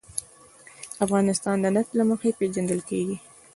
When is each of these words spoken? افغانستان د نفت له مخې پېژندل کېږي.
افغانستان 1.05 1.55
د 1.61 1.65
نفت 1.75 1.91
له 1.99 2.03
مخې 2.09 2.29
پېژندل 2.39 2.79
کېږي. 2.89 3.15